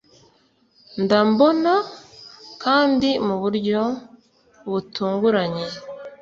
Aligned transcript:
ndambona, 1.03 1.73
kandi 2.63 3.09
mu 3.25 3.35
buryo 3.41 3.81
butunguranye 4.71 5.65